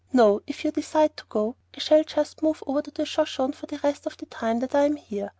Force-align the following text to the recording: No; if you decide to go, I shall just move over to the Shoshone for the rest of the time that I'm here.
No; 0.11 0.41
if 0.47 0.65
you 0.65 0.71
decide 0.71 1.15
to 1.17 1.25
go, 1.29 1.55
I 1.77 1.79
shall 1.79 2.03
just 2.03 2.41
move 2.41 2.63
over 2.65 2.81
to 2.81 2.89
the 2.89 3.05
Shoshone 3.05 3.53
for 3.53 3.67
the 3.67 3.77
rest 3.83 4.07
of 4.07 4.17
the 4.17 4.25
time 4.25 4.57
that 4.61 4.73
I'm 4.73 4.95
here. 4.95 5.29